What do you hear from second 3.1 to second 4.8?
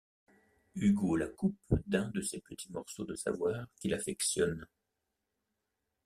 savoir qu'il affectionne.